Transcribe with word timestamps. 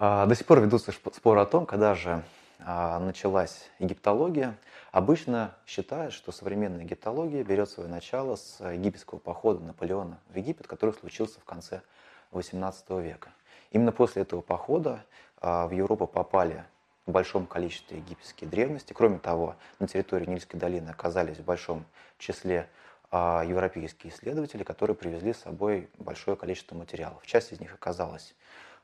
А, 0.00 0.26
до 0.26 0.36
сих 0.36 0.46
пор 0.46 0.60
ведутся 0.60 0.92
споры 0.92 1.40
о 1.40 1.44
том, 1.44 1.66
когда 1.66 1.96
же 1.96 2.22
а, 2.60 3.00
началась 3.00 3.68
египтология. 3.80 4.56
Обычно 4.92 5.56
считают, 5.66 6.14
что 6.14 6.30
современная 6.30 6.84
египтология 6.84 7.42
берет 7.42 7.68
свое 7.68 7.88
начало 7.88 8.36
с 8.36 8.60
египетского 8.60 9.18
похода 9.18 9.58
Наполеона 9.64 10.20
в 10.32 10.36
Египет, 10.36 10.68
который 10.68 10.94
случился 10.94 11.40
в 11.40 11.44
конце 11.44 11.82
XVIII 12.30 13.02
века. 13.02 13.30
Именно 13.72 13.90
после 13.90 14.22
этого 14.22 14.40
похода 14.40 15.04
а, 15.40 15.66
в 15.66 15.72
Европу 15.72 16.06
попали 16.06 16.64
в 17.06 17.10
большом 17.10 17.46
количестве 17.46 17.98
египетские 17.98 18.48
древности. 18.48 18.92
Кроме 18.92 19.18
того, 19.18 19.56
на 19.80 19.88
территории 19.88 20.26
Нильской 20.26 20.60
долины 20.60 20.90
оказались 20.90 21.38
в 21.38 21.44
большом 21.44 21.84
числе 22.18 22.68
европейские 23.10 24.12
исследователи, 24.12 24.64
которые 24.64 24.94
привезли 24.94 25.32
с 25.32 25.38
собой 25.38 25.88
большое 25.96 26.36
количество 26.36 26.74
материалов. 26.76 27.24
Часть 27.24 27.52
из 27.52 27.60
них 27.60 27.72
оказалась 27.72 28.34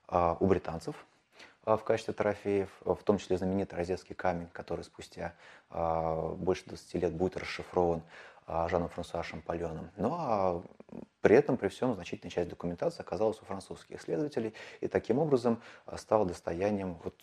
у 0.08 0.46
британцев 0.46 0.96
а, 1.64 1.76
в 1.76 1.84
качестве 1.84 2.12
трофеев, 2.12 2.68
в 2.84 3.02
том 3.04 3.18
числе 3.18 3.38
знаменитый 3.38 3.78
розетский 3.78 4.14
камень, 4.14 4.48
который 4.52 4.84
спустя 4.84 5.34
а, 5.70 6.34
больше 6.34 6.64
20 6.66 6.94
лет 6.94 7.12
будет 7.12 7.36
расшифрован 7.36 8.02
Жаном 8.46 8.90
Франсуа 8.90 9.22
Шампальоном. 9.22 9.90
Но 9.96 10.08
ну, 10.08 10.14
а 10.18 10.62
при 11.22 11.34
этом, 11.34 11.56
при 11.56 11.68
всем, 11.68 11.94
значительная 11.94 12.30
часть 12.30 12.50
документации 12.50 13.00
оказалась 13.00 13.40
у 13.40 13.46
французских 13.46 13.98
исследователей 13.98 14.52
и 14.82 14.86
таким 14.86 15.18
образом 15.18 15.62
стала 15.96 16.26
достоянием 16.26 16.98
вот 17.02 17.14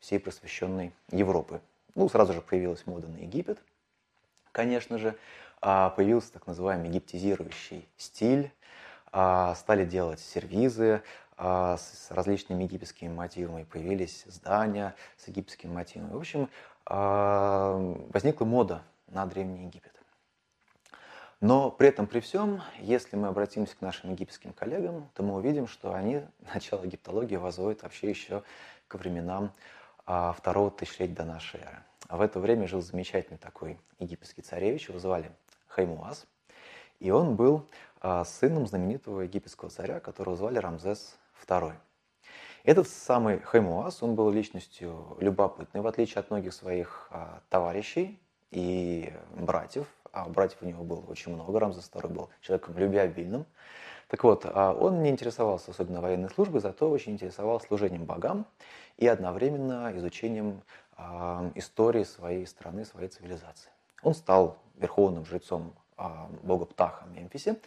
всей 0.00 0.18
просвещенной 0.18 0.92
Европы. 1.12 1.60
Ну, 1.94 2.08
сразу 2.08 2.32
же 2.32 2.40
появилась 2.40 2.84
мода 2.84 3.06
на 3.06 3.18
Египет, 3.18 3.62
конечно 4.50 4.98
же, 4.98 5.16
появился 5.60 6.32
так 6.32 6.48
называемый 6.48 6.88
египтизирующий 6.88 7.88
стиль, 7.96 8.50
стали 9.10 9.84
делать 9.84 10.18
сервизы, 10.18 11.02
а, 11.42 11.78
с 11.78 12.10
различными 12.10 12.64
египетскими 12.64 13.10
мотивами, 13.10 13.64
появились 13.64 14.24
здания 14.26 14.94
с 15.16 15.26
египетскими 15.26 15.72
мотивами. 15.72 16.12
В 16.12 16.18
общем, 16.18 16.50
а, 16.84 17.78
возникла 18.12 18.44
мода 18.44 18.82
на 19.06 19.24
Древний 19.24 19.64
Египет. 19.64 19.94
Но 21.40 21.70
при 21.70 21.88
этом, 21.88 22.06
при 22.06 22.20
всем, 22.20 22.60
если 22.78 23.16
мы 23.16 23.28
обратимся 23.28 23.74
к 23.74 23.80
нашим 23.80 24.10
египетским 24.10 24.52
коллегам, 24.52 25.08
то 25.14 25.22
мы 25.22 25.34
увидим, 25.34 25.66
что 25.66 25.94
они 25.94 26.20
начало 26.54 26.84
египтологии 26.84 27.36
возводят 27.36 27.84
вообще 27.84 28.10
еще 28.10 28.42
к 28.86 28.96
временам 28.96 29.50
а, 30.04 30.34
второго 30.34 30.70
тысячелетия 30.70 31.14
до 31.14 31.24
нашей 31.24 31.60
эры. 31.60 31.82
А 32.08 32.18
в 32.18 32.20
это 32.20 32.38
время 32.38 32.68
жил 32.68 32.82
замечательный 32.82 33.38
такой 33.38 33.80
египетский 33.98 34.42
царевич, 34.42 34.90
его 34.90 34.98
звали 34.98 35.32
Хаймуаз, 35.68 36.26
и 36.98 37.10
он 37.10 37.34
был 37.34 37.66
сыном 38.24 38.66
знаменитого 38.66 39.22
египетского 39.22 39.70
царя, 39.70 40.00
которого 40.00 40.36
звали 40.36 40.58
Рамзес 40.58 41.18
Второй. 41.40 41.72
Этот 42.64 42.86
самый 42.86 43.40
Хаймуаз, 43.40 44.02
он 44.02 44.14
был 44.14 44.30
личностью 44.30 45.16
любопытной, 45.18 45.80
в 45.80 45.86
отличие 45.86 46.20
от 46.20 46.30
многих 46.30 46.52
своих 46.52 47.08
а, 47.10 47.40
товарищей 47.48 48.20
и 48.50 49.10
братьев. 49.34 49.86
А 50.12 50.28
братьев 50.28 50.58
у 50.60 50.66
него 50.66 50.84
было 50.84 51.00
очень 51.00 51.32
много, 51.32 51.58
Рамзес 51.58 51.90
II 51.92 52.08
был 52.08 52.28
человеком 52.42 52.76
любвеобильным. 52.76 53.46
Так 54.08 54.22
вот, 54.24 54.44
а, 54.44 54.74
он 54.74 55.02
не 55.02 55.08
интересовался 55.08 55.70
особенно 55.70 56.02
военной 56.02 56.28
службой, 56.28 56.60
зато 56.60 56.90
очень 56.90 57.12
интересовался 57.12 57.68
служением 57.68 58.04
богам 58.04 58.44
и 58.98 59.06
одновременно 59.06 59.90
изучением 59.96 60.60
а, 60.96 61.50
истории 61.54 62.04
своей 62.04 62.46
страны, 62.46 62.84
своей 62.84 63.08
цивилизации. 63.08 63.70
Он 64.02 64.14
стал 64.14 64.58
верховным 64.76 65.24
жрецом 65.24 65.72
бога 66.42 66.64
Птаха 66.64 67.04
в 67.04 67.12
Мемфисе 67.12 67.58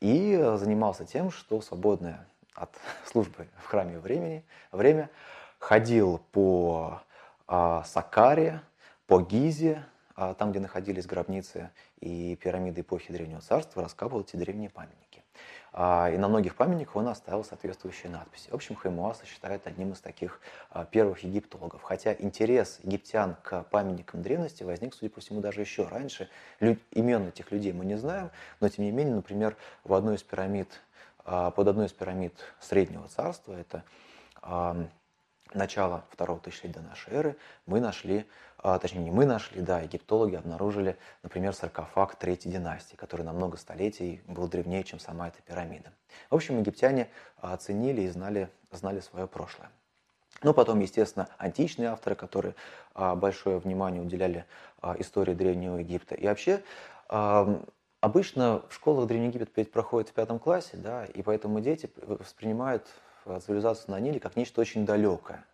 и 0.00 0.36
занимался 0.56 1.06
тем, 1.06 1.30
что 1.30 1.62
свободное 1.62 2.26
от 2.60 2.76
службы 3.06 3.48
в 3.62 3.66
храме 3.66 3.98
времени, 3.98 4.44
время, 4.70 5.10
ходил 5.58 6.18
по 6.32 7.02
а, 7.46 7.82
Сакаре, 7.84 8.60
по 9.06 9.20
Гизе, 9.20 9.84
а, 10.14 10.34
там, 10.34 10.50
где 10.50 10.60
находились 10.60 11.06
гробницы 11.06 11.70
и 12.00 12.36
пирамиды 12.36 12.82
эпохи 12.82 13.12
Древнего 13.12 13.40
Царства, 13.40 13.82
раскапывал 13.82 14.22
эти 14.22 14.36
древние 14.36 14.70
памятники. 14.70 15.22
А, 15.72 16.10
и 16.10 16.18
на 16.18 16.28
многих 16.28 16.56
памятниках 16.56 16.96
он 16.96 17.08
оставил 17.08 17.44
соответствующие 17.44 18.10
надписи. 18.10 18.50
В 18.50 18.54
общем, 18.54 18.74
Хаймуаса 18.74 19.24
считают 19.24 19.66
одним 19.66 19.92
из 19.92 20.00
таких 20.00 20.40
а, 20.70 20.84
первых 20.84 21.20
египтологов. 21.20 21.82
Хотя 21.82 22.12
интерес 22.12 22.80
египтян 22.82 23.36
к 23.42 23.62
памятникам 23.64 24.22
древности 24.22 24.64
возник, 24.64 24.94
судя 24.94 25.10
по 25.10 25.20
всему, 25.20 25.40
даже 25.40 25.60
еще 25.60 25.86
раньше. 25.86 26.28
Лю- 26.58 26.78
имен 26.90 27.28
этих 27.28 27.52
людей 27.52 27.72
мы 27.72 27.84
не 27.84 27.96
знаем, 27.96 28.30
но 28.58 28.68
тем 28.68 28.84
не 28.84 28.90
менее, 28.90 29.14
например, 29.14 29.56
в 29.84 29.94
одной 29.94 30.16
из 30.16 30.22
пирамид 30.22 30.68
под 31.54 31.68
одной 31.68 31.86
из 31.86 31.92
пирамид 31.92 32.34
Среднего 32.60 33.06
Царства, 33.08 33.54
это 33.54 33.84
начало 35.54 36.04
второго 36.10 36.40
тысячелетия 36.40 36.80
до 36.80 36.86
нашей 36.86 37.12
эры, 37.12 37.36
мы 37.66 37.80
нашли, 37.80 38.26
а, 38.58 38.78
точнее 38.78 39.02
не 39.02 39.10
мы 39.10 39.26
нашли, 39.26 39.60
да, 39.60 39.80
египтологи 39.80 40.36
обнаружили, 40.36 40.96
например, 41.22 41.54
саркофаг 41.54 42.16
третьей 42.16 42.52
династии, 42.52 42.96
который 42.96 43.22
на 43.22 43.32
много 43.32 43.56
столетий 43.56 44.22
был 44.26 44.48
древнее, 44.48 44.84
чем 44.84 44.98
сама 44.98 45.28
эта 45.28 45.40
пирамида. 45.42 45.92
В 46.30 46.34
общем, 46.34 46.58
египтяне 46.58 47.08
оценили 47.38 48.02
и 48.02 48.08
знали, 48.08 48.50
знали 48.70 49.00
свое 49.00 49.26
прошлое. 49.26 49.70
Ну, 50.42 50.54
потом, 50.54 50.80
естественно, 50.80 51.28
античные 51.38 51.88
авторы, 51.88 52.14
которые 52.14 52.54
а, 52.94 53.14
большое 53.14 53.58
внимание 53.58 54.00
уделяли 54.00 54.46
истории 54.98 55.34
Древнего 55.34 55.76
Египта. 55.76 56.14
И 56.14 56.26
вообще, 56.26 56.62
Обычно 58.00 58.62
в 58.68 58.74
школах 58.74 59.06
Древний 59.06 59.28
Египет 59.28 59.70
проходит 59.70 60.08
в 60.08 60.12
пятом 60.14 60.38
классе, 60.38 60.78
да, 60.78 61.04
и 61.04 61.20
поэтому 61.22 61.60
дети 61.60 61.90
воспринимают 61.96 62.86
э, 63.26 63.38
цивилизацию 63.44 63.90
на 63.90 64.00
Ниле 64.00 64.18
как 64.18 64.36
нечто 64.36 64.62
очень 64.62 64.86
далекое. 64.86 65.44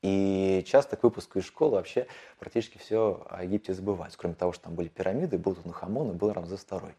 И 0.00 0.64
часто 0.66 0.96
к 0.96 1.02
выпуску 1.04 1.38
из 1.38 1.44
школы 1.44 1.72
вообще 1.72 2.06
практически 2.38 2.78
все 2.78 3.24
о 3.28 3.44
Египте 3.44 3.74
забывают. 3.74 4.16
Кроме 4.16 4.34
того, 4.34 4.52
что 4.52 4.64
там 4.64 4.74
были 4.74 4.88
пирамиды, 4.88 5.38
был 5.38 5.54
Тутанхамон 5.54 6.10
и 6.10 6.14
был 6.14 6.32
Рамзес 6.32 6.66
II. 6.68 6.92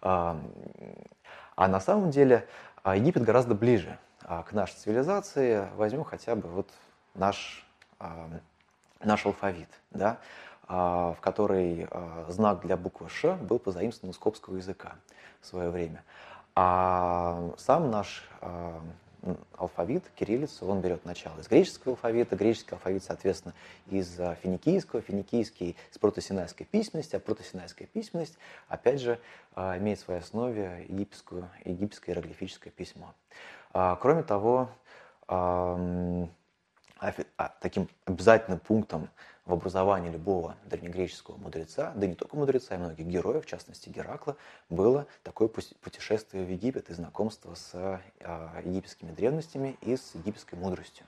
А, 0.00 0.40
а 1.54 1.68
на 1.68 1.78
самом 1.78 2.10
деле 2.10 2.48
а, 2.82 2.96
Египет 2.96 3.22
гораздо 3.22 3.54
ближе 3.54 3.96
а, 4.22 4.42
к 4.42 4.52
нашей 4.52 4.74
цивилизации. 4.74 5.68
Возьмем 5.76 6.02
хотя 6.02 6.34
бы 6.34 6.48
вот 6.48 6.68
наш, 7.14 7.64
наш 9.00 9.26
алфавит. 9.26 9.68
Да? 9.92 10.18
А, 10.68 11.14
в 11.14 11.20
которой 11.20 11.88
а, 11.90 12.26
знак 12.28 12.60
для 12.60 12.76
буквы 12.76 13.08
«Ш» 13.08 13.34
был 13.34 13.58
позаимствован 13.58 14.12
из 14.12 14.16
скопского 14.16 14.56
языка 14.56 14.94
в 15.40 15.46
свое 15.46 15.70
время. 15.70 16.04
А 16.54 17.52
сам 17.58 17.90
наш 17.90 18.28
а, 18.40 18.80
алфавит, 19.58 20.04
кириллица, 20.14 20.64
он 20.64 20.80
берет 20.80 21.04
начало 21.04 21.40
из 21.40 21.48
греческого 21.48 21.94
алфавита, 21.94 22.36
греческий 22.36 22.74
алфавит, 22.74 23.02
соответственно, 23.02 23.54
из 23.88 24.14
финикийского, 24.42 25.02
финикийский 25.02 25.76
из 25.90 25.98
протосинайской 25.98 26.64
письменности, 26.64 27.16
а 27.16 27.20
протосинайская 27.20 27.88
письменность, 27.88 28.38
опять 28.68 29.00
же, 29.00 29.20
имеет 29.56 29.98
в 29.98 30.02
своей 30.02 30.20
основе 30.20 30.86
египетскую, 30.88 31.48
египетское 31.64 32.14
иероглифическое 32.14 32.72
письмо. 32.72 33.14
Кроме 33.72 34.24
того, 34.24 34.68
таким 37.60 37.88
обязательным 38.06 38.58
пунктом 38.58 39.08
в 39.44 39.52
образовании 39.52 40.10
любого 40.10 40.56
древнегреческого 40.64 41.36
мудреца, 41.36 41.92
да 41.96 42.06
не 42.06 42.14
только 42.14 42.36
мудреца, 42.36 42.74
и 42.74 42.78
многих 42.78 43.06
героев, 43.06 43.44
в 43.44 43.48
частности 43.48 43.88
Геракла, 43.88 44.36
было 44.70 45.06
такое 45.24 45.48
путешествие 45.48 46.44
в 46.44 46.48
Египет 46.48 46.90
и 46.90 46.94
знакомство 46.94 47.54
с 47.54 47.70
а, 47.74 48.00
египетскими 48.64 49.10
древностями 49.10 49.76
и 49.80 49.96
с 49.96 50.14
египетской 50.14 50.54
мудростью. 50.54 51.06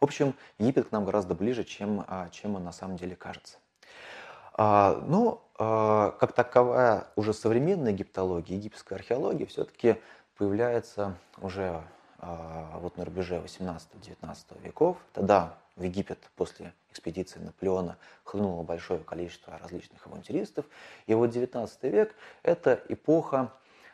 В 0.00 0.04
общем, 0.04 0.34
Египет 0.58 0.88
к 0.88 0.92
нам 0.92 1.06
гораздо 1.06 1.34
ближе, 1.34 1.64
чем, 1.64 2.04
а, 2.06 2.28
чем 2.28 2.56
он 2.56 2.64
на 2.64 2.72
самом 2.72 2.96
деле 2.96 3.16
кажется. 3.16 3.56
А, 4.52 5.02
но 5.06 5.40
как 5.56 6.32
таковая 6.32 7.06
уже 7.14 7.32
современная 7.32 7.92
египтология, 7.92 8.56
египетская 8.56 8.98
археология 8.98 9.46
все-таки 9.46 10.00
появляется 10.36 11.16
уже 11.40 11.80
вот 12.18 12.96
на 12.96 13.04
рубеже 13.04 13.36
18-19 13.36 14.60
веков. 14.64 14.96
Тогда 15.12 15.56
в 15.76 15.82
Египет 15.82 16.18
после 16.36 16.72
экспедиции 16.90 17.40
Наполеона 17.40 17.98
хлынуло 18.22 18.62
большое 18.62 19.00
количество 19.00 19.58
различных 19.58 20.06
авантюристов. 20.06 20.66
И 21.06 21.14
вот 21.14 21.30
19 21.30 21.82
век– 21.84 22.14
это 22.42 22.80
эпоха 22.88 23.52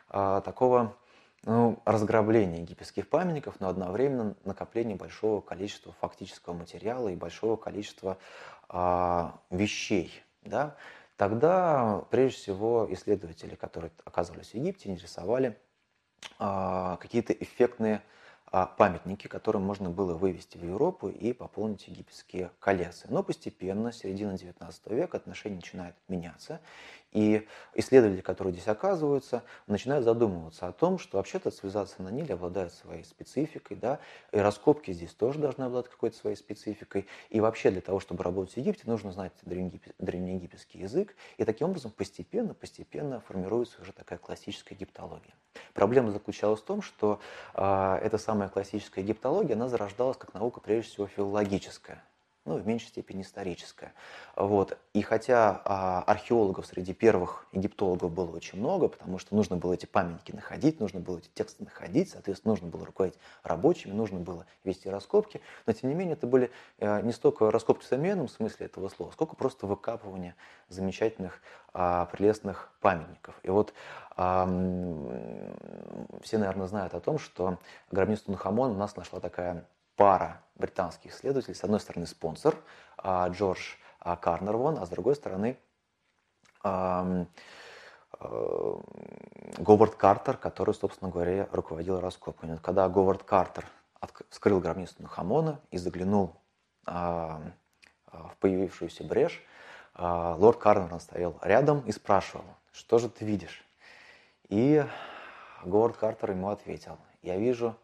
а, 0.09 0.41
такого 0.41 0.95
ну, 1.43 1.81
разграбления 1.85 2.61
египетских 2.61 3.09
памятников, 3.09 3.59
но 3.59 3.69
одновременно 3.69 4.35
накопления 4.43 4.95
большого 4.95 5.41
количества 5.41 5.93
фактического 5.99 6.53
материала 6.53 7.09
и 7.09 7.15
большого 7.15 7.55
количества 7.55 8.17
а, 8.69 9.39
вещей. 9.49 10.11
Да? 10.43 10.75
Тогда, 11.17 12.03
прежде 12.09 12.37
всего, 12.37 12.87
исследователи, 12.91 13.55
которые 13.55 13.91
оказывались 14.05 14.51
в 14.51 14.55
Египте, 14.55 14.89
интересовали 14.89 15.57
а, 16.37 16.97
какие-то 16.97 17.33
эффектные 17.33 18.01
памятники, 18.51 19.27
которые 19.27 19.61
можно 19.61 19.89
было 19.89 20.13
вывести 20.13 20.57
в 20.57 20.63
Европу 20.65 21.07
и 21.07 21.31
пополнить 21.31 21.87
египетские 21.87 22.51
коллекции. 22.59 23.07
Но 23.09 23.23
постепенно, 23.23 23.91
с 23.91 24.03
XIX 24.03 24.73
века, 24.93 25.17
отношения 25.17 25.55
начинают 25.55 25.95
меняться, 26.09 26.59
И 27.11 27.45
исследователи, 27.73 28.21
которые 28.21 28.53
здесь 28.53 28.67
оказываются, 28.67 29.43
начинают 29.67 30.05
задумываться 30.05 30.67
о 30.67 30.71
том, 30.71 30.97
что 30.97 31.17
вообще-то 31.17 31.51
цивилизация 31.51 32.03
на 32.03 32.09
Ниле 32.09 32.35
обладает 32.35 32.73
своей 32.73 33.03
спецификой, 33.03 33.77
да, 33.77 33.99
и 34.31 34.37
раскопки 34.37 34.91
здесь 34.91 35.13
тоже 35.13 35.39
должны 35.39 35.63
обладать 35.63 35.91
какой-то 35.91 36.15
своей 36.15 36.37
спецификой. 36.37 37.07
И 37.29 37.41
вообще 37.41 37.71
для 37.71 37.81
того, 37.81 37.99
чтобы 37.99 38.23
работать 38.23 38.53
в 38.53 38.57
Египте, 38.57 38.83
нужно 38.85 39.11
знать 39.11 39.33
древнеегипетский 39.43 40.79
язык. 40.81 41.15
И 41.37 41.43
таким 41.43 41.69
образом 41.69 41.91
постепенно, 41.91 42.53
постепенно 42.53 43.19
формируется 43.21 43.81
уже 43.81 43.91
такая 43.91 44.19
классическая 44.19 44.75
египтология. 44.75 45.33
Проблема 45.73 46.11
заключалась 46.11 46.61
в 46.61 46.65
том, 46.65 46.81
что 46.81 47.19
э, 47.53 47.99
эта 48.01 48.17
самая 48.17 48.47
классическая 48.47 49.01
египтология, 49.01 49.55
она 49.55 49.67
зарождалась 49.67 50.17
как 50.17 50.33
наука 50.33 50.61
прежде 50.61 50.91
всего 50.91 51.07
филологическая 51.07 52.03
ну, 52.45 52.57
в 52.57 52.65
меньшей 52.65 52.87
степени 52.87 53.21
историческая. 53.21 53.93
Вот. 54.35 54.77
И 54.93 55.01
хотя 55.01 55.61
а, 55.63 56.01
археологов 56.03 56.65
среди 56.65 56.93
первых 56.93 57.45
египтологов 57.51 58.11
было 58.11 58.35
очень 58.35 58.59
много, 58.59 58.87
потому 58.87 59.19
что 59.19 59.35
нужно 59.35 59.57
было 59.57 59.73
эти 59.73 59.85
памятники 59.85 60.31
находить, 60.31 60.79
нужно 60.79 60.99
было 60.99 61.19
эти 61.19 61.29
тексты 61.33 61.63
находить, 61.63 62.09
соответственно, 62.09 62.53
нужно 62.53 62.67
было 62.67 62.85
руководить 62.85 63.17
рабочими, 63.43 63.91
нужно 63.91 64.19
было 64.19 64.45
вести 64.63 64.89
раскопки, 64.89 65.39
но 65.67 65.73
тем 65.73 65.89
не 65.89 65.95
менее 65.95 66.13
это 66.13 66.25
были 66.25 66.49
а, 66.79 67.01
не 67.01 67.11
столько 67.11 67.51
раскопки 67.51 67.83
в 67.83 67.87
современном 67.87 68.27
смысле 68.27 68.65
этого 68.65 68.89
слова, 68.89 69.11
сколько 69.11 69.35
просто 69.35 69.67
выкапывание 69.67 70.35
замечательных, 70.67 71.41
а, 71.73 72.05
прелестных 72.05 72.71
памятников. 72.81 73.35
И 73.43 73.49
вот 73.49 73.73
а, 74.17 74.45
все, 76.23 76.37
наверное, 76.39 76.67
знают 76.67 76.95
о 76.95 76.99
том, 76.99 77.19
что 77.19 77.59
гробницу 77.91 78.25
Тунхамон 78.25 78.71
у 78.71 78.75
нас 78.75 78.95
нашла 78.95 79.19
такая 79.19 79.65
пара 80.01 80.41
британских 80.55 81.11
исследователей. 81.11 81.53
С 81.53 81.63
одной 81.63 81.79
стороны 81.79 82.07
спонсор 82.07 82.55
а, 82.97 83.29
Джордж 83.29 83.75
а, 83.99 84.15
Карнервон, 84.15 84.79
а 84.79 84.85
с 84.87 84.89
другой 84.89 85.15
стороны 85.15 85.59
а, 86.63 87.27
Говард 89.59 89.93
Картер, 89.93 90.37
который, 90.37 90.73
собственно 90.73 91.11
говоря, 91.11 91.47
руководил 91.51 91.99
раскопками. 91.99 92.57
Когда 92.63 92.89
Говард 92.89 93.21
Картер 93.21 93.67
вскрыл 94.29 94.59
гробницу 94.59 94.95
Нахамона 94.97 95.59
и 95.69 95.77
заглянул 95.77 96.35
в 96.85 97.53
появившуюся 98.39 99.03
брешь, 99.03 99.43
лорд 99.97 100.57
Карнер 100.57 100.99
стоял 100.99 101.37
рядом 101.43 101.81
и 101.81 101.91
спрашивал, 101.91 102.45
что 102.71 102.97
же 102.97 103.07
ты 103.07 103.23
видишь? 103.23 103.63
И 104.49 104.83
Говард 105.63 105.97
Картер 105.97 106.31
ему 106.31 106.49
ответил, 106.49 106.97
я 107.21 107.37
вижу 107.37 107.75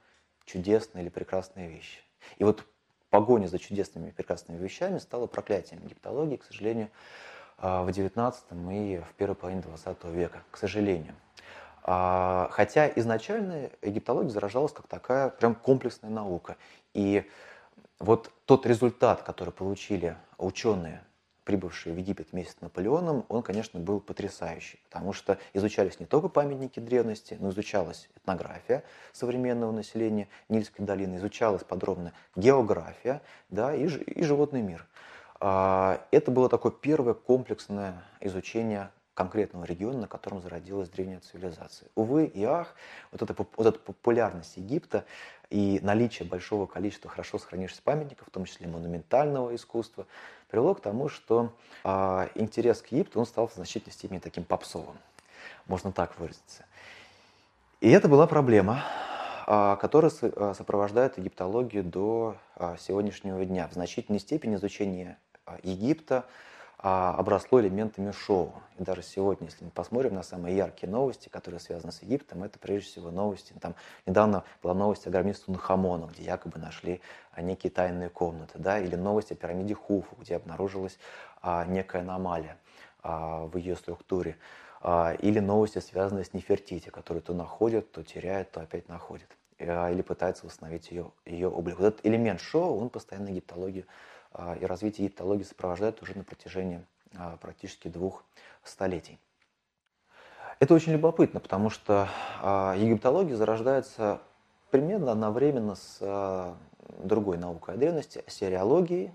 чудесные 0.46 1.04
или 1.04 1.10
прекрасные 1.10 1.68
вещи. 1.70 2.02
И 2.38 2.44
вот 2.44 2.66
погоня 3.10 3.48
за 3.48 3.60
чудесными 3.60 4.10
и 4.10 4.12
прекрасными 4.12 4.58
вещами 4.58 4.98
стала 4.98 5.28
проклятием 5.28 5.84
египтологии, 5.84 6.38
к 6.38 6.44
сожалению, 6.44 6.90
а, 7.58 7.84
в 7.84 7.90
XIX 7.90 8.34
и 8.74 9.00
в 9.00 9.14
первой 9.16 9.36
половине 9.36 9.62
XX 9.62 10.12
века, 10.14 10.44
к 10.52 10.58
сожалению. 10.58 11.16
А, 11.84 12.50
хотя 12.52 12.88
изначально 12.96 13.70
египтология 13.82 14.30
заражалась 14.30 14.74
как 14.74 14.88
такая 14.88 15.30
прям 15.30 15.56
комплексная 15.56 16.12
наука. 16.12 16.58
И 16.94 17.30
вот 18.00 18.32
тот 18.46 18.66
результат, 18.66 19.24
который 19.24 19.54
получили 19.54 20.18
ученые 20.38 21.02
прибывший 21.48 21.94
в 21.94 21.98
Египет 21.98 22.34
вместе 22.34 22.52
с 22.52 22.62
Наполеоном, 22.62 23.26
он, 23.30 23.42
конечно, 23.42 23.80
был 23.80 24.02
потрясающий, 24.02 24.80
потому 24.90 25.14
что 25.14 25.38
изучались 25.54 25.98
не 25.98 26.06
только 26.06 26.28
памятники 26.28 26.82
древности, 26.82 27.38
но 27.40 27.52
изучалась 27.52 28.10
этнография 28.18 28.84
современного 29.14 29.72
населения 29.72 30.28
Нильской 30.50 30.86
долины, 30.86 31.16
изучалась 31.16 31.64
подробно 31.64 32.12
география 32.36 33.22
да, 33.50 33.74
и, 33.74 33.88
и 33.88 34.24
животный 34.24 34.62
мир. 34.62 34.86
А, 35.40 36.06
это 36.12 36.32
было 36.32 36.50
такое 36.50 36.74
первое 36.74 37.14
комплексное 37.14 38.04
изучение 38.20 38.92
конкретного 39.18 39.66
региона, 39.66 40.02
на 40.02 40.08
котором 40.08 40.44
зародилась 40.44 40.90
древняя 40.90 41.20
цивилизация. 41.20 41.90
Увы 41.96 42.26
и 42.26 42.44
ах, 42.44 42.76
вот 43.12 43.24
эта, 43.24 43.36
вот 43.36 43.66
эта 43.66 43.80
популярность 43.80 44.58
Египта 44.58 45.06
и 45.50 45.80
наличие 45.82 46.30
большого 46.30 46.68
количества 46.68 47.10
хорошо 47.10 47.40
сохранившихся 47.40 47.82
памятников, 47.82 48.28
в 48.28 48.32
том 48.32 48.46
числе 48.46 48.68
монументального 48.68 49.56
искусства, 49.56 50.06
привело 50.50 50.76
к 50.76 50.82
тому, 50.82 51.10
что 51.10 51.52
э, 51.84 52.28
интерес 52.36 52.84
к 52.84 52.92
Египту 52.92 53.20
он 53.20 53.26
стал 53.26 53.48
в 53.48 53.56
значительной 53.56 53.94
степени 53.94 54.20
таким 54.20 54.44
попсовым, 54.44 54.98
можно 55.66 55.92
так 55.92 56.20
выразиться. 56.20 56.66
И 57.82 57.90
это 57.90 58.08
была 58.08 58.28
проблема, 58.28 58.84
э, 59.48 59.78
которая 59.82 60.12
э, 60.22 60.54
сопровождает 60.56 61.18
египтологию 61.18 61.84
до 61.84 62.38
э, 62.56 62.76
сегодняшнего 62.80 63.44
дня. 63.44 63.68
В 63.68 63.74
значительной 63.74 64.20
степени 64.20 64.56
изучение 64.56 65.18
Египта 65.64 66.26
а, 66.80 67.16
обросло 67.18 67.60
элементами 67.60 68.12
шоу. 68.12 68.54
И 68.78 68.84
даже 68.84 69.02
сегодня, 69.02 69.48
если 69.48 69.66
мы 69.66 69.72
посмотрим 69.72 70.14
на 70.14 70.22
самые 70.22 70.56
яркие 70.56 70.92
новости, 70.92 71.28
которые 71.28 71.60
связаны 71.60 71.92
с 71.92 72.04
Египтом, 72.04 72.44
это 72.44 72.60
прежде 72.60 72.90
всего 72.90 73.10
новости. 73.10 73.54
Там 73.60 73.74
недавно 74.06 74.44
была 74.62 74.76
новость 74.76 75.08
о 75.08 75.10
гробнице 75.10 75.46
Тунхамона, 75.46 76.06
где 76.06 76.24
якобы 76.24 76.60
нашли 76.60 77.02
а, 77.32 77.42
некие 77.42 77.72
тайные 77.72 78.10
комнаты, 78.10 78.60
да, 78.60 78.80
или 78.80 78.96
новость 78.96 79.32
о 79.32 79.36
пирамиде 79.36 79.74
Хуфу, 79.74 80.16
где 80.20 80.36
обнаружилась 80.36 81.00
а, 81.42 81.66
некая 81.66 82.02
аномалия 82.02 82.58
а, 83.02 83.46
в 83.46 83.58
ее 83.58 83.76
структуре, 83.76 84.38
а, 84.82 85.14
или 85.20 85.40
новости, 85.40 85.80
связанные 85.80 86.26
с 86.26 86.34
Нефертити, 86.34 86.90
которые 86.90 87.22
то 87.22 87.34
находят, 87.34 87.92
то 87.92 88.04
теряют, 88.04 88.52
то 88.52 88.62
опять 88.62 88.88
находят, 88.88 89.28
а, 89.60 89.90
или 89.92 90.04
пытаются 90.04 90.46
восстановить 90.46 90.92
ее, 90.92 91.12
ее 91.26 91.50
облик. 91.50 91.80
Вот 91.80 91.88
этот 91.88 92.06
элемент 92.06 92.40
шоу, 92.40 92.80
он 92.80 92.90
постоянно 92.90 93.30
египтологию 93.30 93.86
а, 93.86 94.17
и 94.60 94.66
развитие 94.66 95.06
египтологии 95.06 95.44
сопровождает 95.44 96.02
уже 96.02 96.18
на 96.18 96.24
протяжении 96.24 96.86
а, 97.16 97.38
практически 97.38 97.88
двух 97.88 98.24
столетий. 98.64 99.20
Это 100.60 100.74
очень 100.74 100.94
любопытно, 100.94 101.40
потому 101.40 101.70
что 101.70 102.08
а, 102.42 102.76
египтология 102.76 103.36
зарождается 103.36 104.22
примерно 104.72 105.12
одновременно 105.12 105.76
с 105.76 106.56
другой 107.00 107.38
наукой 107.38 107.76
о 107.76 107.78
древности, 107.78 108.24
сериологией. 108.28 109.14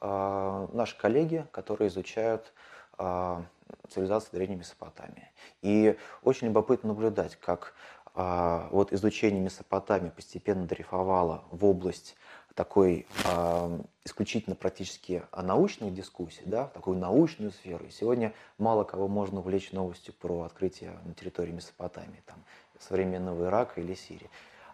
Наши 0.00 0.96
коллеги, 0.96 1.46
которые 1.50 1.88
изучают 1.88 2.52
цивилизацию 2.96 4.30
Древней 4.32 4.56
Месопотамии. 4.56 5.30
И 5.60 5.98
очень 6.22 6.46
любопытно 6.46 6.88
наблюдать, 6.90 7.36
как 7.36 7.74
вот 8.14 8.92
изучение 8.92 9.40
Месопотамии 9.42 10.10
постепенно 10.10 10.66
дрейфовало 10.66 11.44
в 11.50 11.64
область 11.64 12.16
такой 12.60 13.06
э, 13.24 13.78
исключительно 14.04 14.54
практически 14.54 15.22
научной 15.34 15.90
дискуссии, 15.90 16.42
да, 16.44 16.66
в 16.66 16.72
такую 16.72 16.98
научную 16.98 17.52
сферу. 17.52 17.86
И 17.86 17.90
сегодня 17.90 18.34
мало 18.58 18.84
кого 18.84 19.08
можно 19.08 19.40
увлечь 19.40 19.72
новостью 19.72 20.12
про 20.12 20.42
открытие 20.42 20.90
на 21.06 21.14
территории 21.14 21.52
Месопотамии, 21.52 22.22
там, 22.26 22.36
современного 22.78 23.46
Ирака 23.46 23.80
или 23.80 23.94
Сирии. 23.94 24.28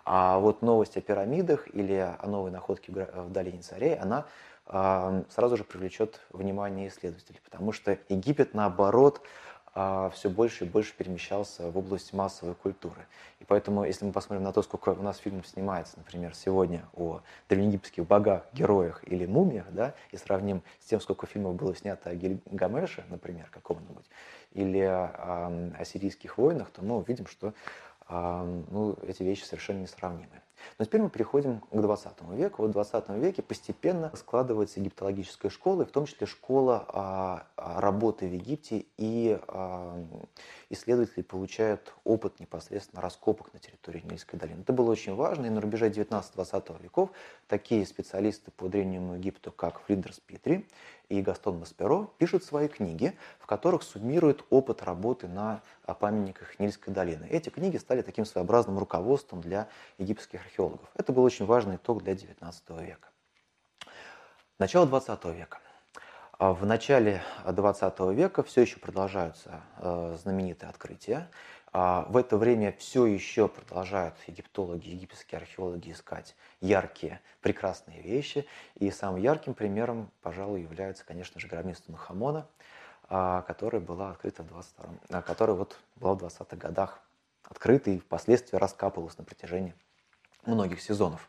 А 0.05 0.41
вот 0.41 0.63
новость 0.63 0.97
о 0.97 1.01
пирамидах 1.01 1.73
или 1.73 1.95
о 1.95 2.27
новой 2.27 2.51
находке 2.51 2.91
в 2.91 3.31
долине 3.31 3.63
царей, 3.63 3.95
она 3.95 4.27
э, 4.67 5.23
сразу 5.31 5.57
же 5.57 5.63
привлечет 5.63 6.21
внимание 6.31 6.89
исследователей, 6.89 7.41
потому 7.45 7.71
что 7.71 7.97
Египет, 8.09 8.53
наоборот, 8.53 9.21
а, 9.21 9.27
все 10.15 10.31
больше 10.31 10.65
и 10.65 10.69
больше 10.69 10.95
перемещался 10.97 11.71
в 11.71 11.77
область 11.77 12.13
массовой 12.15 12.55
культуры. 12.55 13.07
И 13.41 13.45
поэтому, 13.45 13.85
если 13.85 14.07
мы 14.07 14.13
посмотрим 14.13 14.43
на 14.43 14.53
то, 14.53 14.63
сколько 14.63 14.91
у 14.91 15.03
нас 15.03 15.19
фильмов 15.19 15.47
снимается, 15.47 15.99
например, 15.99 16.35
сегодня 16.35 16.89
о 16.95 17.21
древнеегипетских 17.51 18.07
богах, 18.07 18.47
героях 18.55 19.03
или 19.07 19.27
мумиях, 19.27 19.67
да, 19.71 19.95
и 20.13 20.17
сравним 20.17 20.63
с 20.81 20.87
тем, 20.87 21.01
сколько 21.01 21.27
фильмов 21.27 21.57
было 21.57 21.77
снято 21.77 22.09
о 22.09 22.15
Гильгамеше, 22.15 23.05
например, 23.11 23.49
каком-нибудь, 23.51 24.07
или 24.53 24.81
о, 24.81 25.71
о 25.79 25.85
сирийских 25.85 26.39
войнах, 26.39 26.71
то 26.71 26.83
мы 26.83 26.97
увидим, 26.97 27.27
что 27.27 27.53
ну, 28.09 28.97
эти 29.07 29.23
вещи 29.23 29.45
совершенно 29.45 29.81
несравнимы. 29.81 30.41
Но 30.79 30.85
теперь 30.85 31.03
мы 31.03 31.11
переходим 31.11 31.61
к 31.61 31.81
20 31.81 32.23
веку. 32.33 32.63
Вот 32.63 32.71
в 32.71 32.73
20 32.73 33.09
веке 33.11 33.43
постепенно 33.43 34.11
складывается 34.15 34.81
египтологическая 34.81 35.51
школа, 35.51 35.85
в 35.85 35.91
том 35.91 36.07
числе 36.07 36.27
школа 36.27 36.85
а, 36.89 37.47
а, 37.57 37.81
работы 37.81 38.27
в 38.29 38.33
Египте, 38.33 38.87
и 38.97 39.39
а, 39.49 40.05
исследователи 40.71 41.23
получают 41.23 41.93
опыт 42.05 42.41
непосредственно 42.41 43.03
раскопок 43.03 43.53
на 43.53 43.59
территории 43.59 44.03
Нильской 44.05 44.39
долины. 44.39 44.61
Это 44.61 44.73
было 44.73 44.91
очень 44.91 45.15
важно, 45.15 45.47
и 45.47 45.51
на 45.51 45.61
рубеже 45.61 45.89
19-20 45.89 46.83
веков 46.83 47.11
такие 47.47 47.87
специалисты 47.87 48.51
по 48.51 48.69
Древнему 48.69 49.15
Египту, 49.15 49.53
как 49.53 49.81
Флидерс 49.81 50.21
Питри 50.21 50.67
и 51.09 51.23
Гастон 51.23 51.59
Масперо, 51.59 52.11
пишут 52.19 52.45
свои 52.45 52.69
книги, 52.69 53.17
в 53.39 53.47
которых 53.47 53.83
суммируют 53.83 54.45
опыт 54.51 54.83
работы 54.83 55.29
на 55.29 55.63
памятниках 56.01 56.59
Нильской 56.59 56.93
долины. 56.93 57.27
Эти 57.31 57.49
книги 57.49 57.77
стали 57.77 58.03
таким 58.03 58.25
своеобразным 58.25 58.79
руководством 58.79 59.41
для 59.41 59.69
египетских 59.99 60.41
археологов. 60.41 60.89
Это 60.95 61.13
был 61.13 61.23
очень 61.23 61.47
важный 61.47 61.77
итог 61.77 62.03
для 62.03 62.15
XIX 62.15 62.85
века. 62.85 63.09
Начало 64.59 64.87
XX 64.87 65.35
века. 65.35 65.59
А 66.39 66.53
в 66.53 66.67
начале 66.67 67.23
XX 67.45 68.15
века 68.15 68.43
все 68.43 68.63
еще 68.63 68.79
продолжаются 68.79 69.63
э, 69.79 70.19
знаменитые 70.23 70.69
открытия. 70.69 71.31
А 71.79 72.07
в 72.09 72.17
это 72.17 72.39
время 72.39 72.75
все 72.79 73.05
еще 73.05 73.49
продолжают 73.49 74.15
египтологи, 74.27 74.89
египетские 74.89 75.41
археологи 75.41 75.93
искать 75.93 76.35
яркие, 76.63 77.21
прекрасные 77.43 78.01
вещи. 78.01 78.47
И 78.77 78.91
самым 78.91 79.21
ярким 79.21 79.53
примером, 79.53 80.11
пожалуй, 80.23 80.63
является, 80.63 81.05
конечно 81.05 81.39
же, 81.39 81.49
гробница 81.49 81.83
Тунхамона, 81.83 82.49
которая 83.11 83.83
была 83.83 84.13
открыта 84.13 84.43
в 84.43 84.47
22 84.47 85.21
которая 85.21 85.55
вот 85.55 85.79
была 85.97 86.15
в 86.15 86.25
20-х 86.25 86.57
годах 86.57 86.99
открыта 87.45 87.91
и 87.91 87.99
впоследствии 87.99 88.57
раскапывалась 88.57 89.19
на 89.19 89.25
протяжении 89.25 89.75
многих 90.47 90.81
сезонов. 90.81 91.29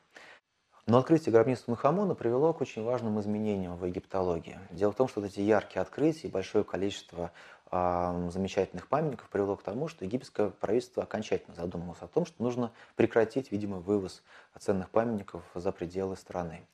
Но 0.86 1.00
открытие 1.00 1.34
гробницы 1.34 1.66
Тутанхамона 1.66 2.16
привело 2.16 2.54
к 2.54 2.62
очень 2.62 2.86
важным 2.86 3.20
изменениям 3.20 3.75
в 3.75 3.84
египтологии. 3.84 4.58
Дело 4.72 4.94
в 4.94 4.96
том, 4.96 5.10
что 5.10 5.20
вот 5.20 5.30
эти 5.30 5.42
яркие 5.42 5.82
открытия 5.82 6.30
и 6.30 6.32
большое 6.32 6.63
количество 6.63 7.34
замечательных 7.71 8.88
памятников 8.88 9.29
привело 9.29 9.57
к 9.57 9.63
тому, 9.63 9.88
что 9.88 10.05
египетское 10.05 10.50
правительство 10.50 11.03
окончательно 11.03 11.55
задумалось 11.55 12.01
о 12.01 12.07
том, 12.07 12.25
что 12.25 12.41
нужно 12.41 12.71
прекратить, 12.95 13.51
видимо, 13.51 13.79
вывоз 13.79 14.24
ценных 14.57 14.89
памятников 14.89 15.43
за 15.53 15.71
пределы 15.71 16.15
страны. 16.15 16.65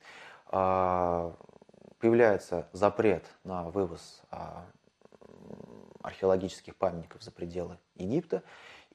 Э, 0.52 1.32
появляется 1.98 2.68
запрет 2.72 3.24
на 3.42 3.64
вывоз 3.64 4.22
э, 4.30 4.36
археологических 6.02 6.76
памятников 6.76 7.22
за 7.22 7.30
пределы 7.30 7.78
Египта, 7.96 8.42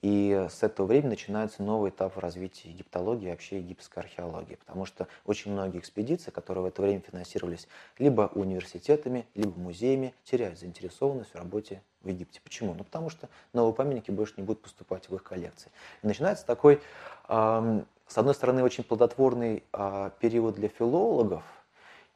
и 0.01 0.47
с 0.49 0.63
этого 0.63 0.85
времени 0.85 1.09
начинается 1.09 1.61
новый 1.61 1.89
этап 1.89 2.15
в 2.15 2.19
развитии 2.19 2.69
египтологии 2.69 3.27
и 3.27 3.31
вообще 3.31 3.57
египетской 3.57 3.99
археологии, 3.99 4.55
потому 4.55 4.85
что 4.85 5.07
очень 5.25 5.51
многие 5.51 5.79
экспедиции, 5.79 6.31
которые 6.31 6.63
в 6.63 6.67
это 6.67 6.81
время 6.81 7.01
финансировались 7.01 7.67
либо 7.97 8.31
университетами, 8.33 9.25
либо 9.35 9.59
музеями, 9.59 10.13
теряют 10.23 10.57
заинтересованность 10.57 11.31
в 11.31 11.35
работе 11.35 11.81
в 12.01 12.07
Египте. 12.07 12.39
Почему? 12.43 12.73
Ну, 12.73 12.85
потому 12.85 13.09
что 13.09 13.27
новые 13.51 13.73
памятники 13.73 14.09
больше 14.11 14.35
не 14.37 14.43
будут 14.43 14.61
поступать 14.61 15.09
в 15.09 15.15
их 15.15 15.23
коллекции. 15.23 15.69
И 16.01 16.07
начинается 16.07 16.45
такой, 16.45 16.81
с 17.27 18.17
одной 18.17 18.33
стороны, 18.33 18.63
очень 18.63 18.83
плодотворный 18.83 19.63
э, 19.71 20.09
период 20.19 20.55
для 20.55 20.67
филологов 20.67 21.43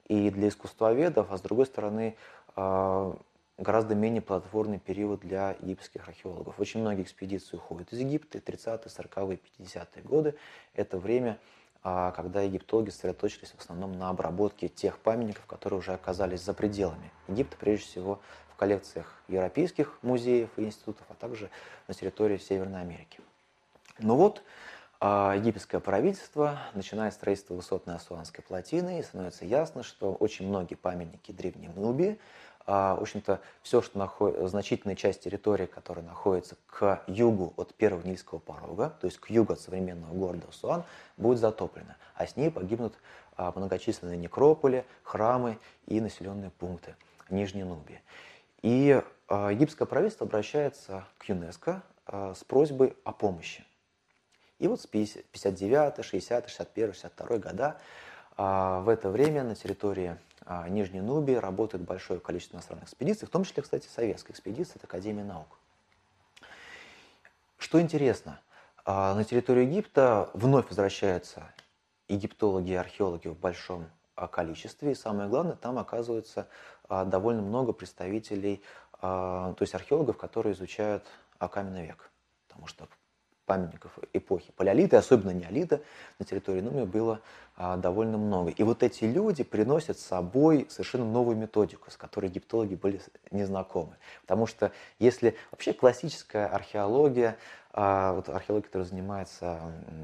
и 0.07 0.31
для 0.31 0.47
искусствоведов, 0.47 1.27
а 1.29 1.37
с 1.37 1.41
другой 1.41 1.67
стороны, 1.67 2.15
э, 2.55 3.13
гораздо 3.57 3.95
менее 3.95 4.21
плодотворный 4.21 4.79
период 4.79 5.21
для 5.21 5.55
египетских 5.61 6.07
археологов. 6.07 6.59
Очень 6.59 6.81
многие 6.81 7.03
экспедиции 7.03 7.55
уходят 7.55 7.91
из 7.93 7.99
Египта, 7.99 8.39
30-е, 8.39 8.77
40-е, 8.85 9.39
50-е 9.59 10.03
годы. 10.03 10.35
Это 10.73 10.97
время, 10.97 11.39
а, 11.83 12.11
когда 12.11 12.41
египтологи 12.41 12.89
сосредоточились 12.89 13.51
в 13.51 13.59
основном 13.59 13.93
на 13.93 14.09
обработке 14.09 14.67
тех 14.67 14.97
памятников, 14.99 15.45
которые 15.45 15.79
уже 15.79 15.93
оказались 15.93 16.41
за 16.41 16.53
пределами 16.53 17.11
Египта, 17.27 17.55
прежде 17.57 17.85
всего 17.85 18.19
в 18.49 18.55
коллекциях 18.55 19.21
европейских 19.27 19.99
музеев 20.01 20.49
и 20.57 20.63
институтов, 20.63 21.05
а 21.09 21.13
также 21.13 21.49
на 21.87 21.93
территории 21.93 22.37
Северной 22.37 22.81
Америки. 22.81 23.19
Но 23.99 24.15
вот 24.15 24.43
а, 24.99 25.35
египетское 25.35 25.81
правительство 25.81 26.59
начинает 26.73 27.13
строительство 27.13 27.55
высотной 27.55 27.95
Асуанской 27.95 28.41
плотины, 28.41 28.99
и 28.99 29.03
становится 29.03 29.43
ясно, 29.45 29.83
что 29.83 30.13
очень 30.13 30.47
многие 30.47 30.75
памятники 30.75 31.31
Древней 31.31 31.67
Нубии 31.67 32.19
в 32.65 33.01
общем-то, 33.01 33.41
все, 33.61 33.81
что 33.81 33.97
находится, 33.97 34.47
значительная 34.47 34.95
часть 34.95 35.23
территории, 35.23 35.65
которая 35.65 36.05
находится 36.05 36.55
к 36.67 37.03
югу 37.07 37.53
от 37.57 37.73
первого 37.73 38.05
Нильского 38.05 38.39
порога, 38.39 38.93
то 39.01 39.07
есть 39.07 39.19
к 39.19 39.29
югу 39.29 39.53
от 39.53 39.59
современного 39.59 40.13
города 40.13 40.47
Суан, 40.51 40.83
будет 41.17 41.39
затоплена, 41.39 41.97
а 42.15 42.25
с 42.25 42.37
ней 42.37 42.49
погибнут 42.49 42.93
а, 43.35 43.51
многочисленные 43.55 44.17
некрополи, 44.17 44.85
храмы 45.03 45.57
и 45.87 45.99
населенные 45.99 46.51
пункты 46.51 46.95
Нижней 47.29 47.63
Нубии. 47.63 48.01
И 48.61 49.01
а, 49.27 49.49
египетское 49.49 49.87
правительство 49.87 50.25
обращается 50.25 51.05
к 51.17 51.25
ЮНЕСКО 51.25 51.83
с 52.05 52.43
просьбой 52.43 52.97
о 53.05 53.13
помощи. 53.13 53.63
И 54.59 54.67
вот 54.67 54.81
с 54.81 54.87
59, 54.87 56.03
60, 56.03 56.49
61, 56.49 56.93
62 56.93 57.37
года 57.37 57.77
в 58.35 58.89
это 58.89 59.09
время 59.09 59.43
на 59.43 59.55
территории 59.55 60.09
а, 60.09 60.17
Нижней 60.67 61.01
Нубии 61.01 61.35
работает 61.35 61.83
большое 61.83 62.19
количество 62.19 62.55
иностранных 62.55 62.85
экспедиций, 62.85 63.27
в 63.27 63.31
том 63.31 63.43
числе, 63.43 63.63
кстати, 63.63 63.87
советская 63.87 64.33
экспедиция 64.33 64.75
от 64.75 64.83
Академии 64.83 65.23
наук. 65.23 65.47
Что 67.57 67.79
интересно, 67.81 68.39
а, 68.85 69.15
на 69.15 69.23
территорию 69.23 69.65
Египта 69.67 70.29
вновь 70.33 70.67
возвращаются 70.67 71.53
египтологи 72.09 72.71
и 72.71 72.75
археологи 72.75 73.29
в 73.29 73.37
большом 73.37 73.89
а, 74.15 74.27
количестве, 74.27 74.91
и 74.91 74.95
самое 74.95 75.29
главное, 75.29 75.55
там 75.55 75.79
оказывается 75.79 76.47
довольно 76.89 77.41
много 77.41 77.71
представителей, 77.71 78.61
то 78.99 79.55
есть 79.61 79.73
археологов, 79.73 80.17
которые 80.17 80.53
изучают 80.53 81.05
каменный 81.39 81.87
век, 81.87 82.11
потому 82.47 82.67
что 82.67 82.87
памятников 83.45 83.97
эпохи 84.13 84.51
палеолита, 84.55 84.97
особенно 84.97 85.31
неолита, 85.31 85.81
на 86.19 86.25
территории 86.25 86.61
Нумии 86.61 86.85
было 86.85 87.19
а, 87.55 87.77
довольно 87.77 88.17
много. 88.17 88.51
И 88.51 88.63
вот 88.63 88.83
эти 88.83 89.03
люди 89.03 89.43
приносят 89.43 89.99
с 89.99 90.05
собой 90.05 90.67
совершенно 90.69 91.05
новую 91.05 91.37
методику, 91.37 91.91
с 91.91 91.97
которой 91.97 92.25
египтологи 92.25 92.75
были 92.75 93.01
незнакомы. 93.31 93.95
Потому 94.21 94.47
что 94.47 94.71
если 94.99 95.35
вообще 95.51 95.73
классическая 95.73 96.47
археология, 96.47 97.37
а, 97.71 98.13
вот 98.13 98.29
археология, 98.29 98.67
которая 98.67 98.87
занимается 98.87 99.59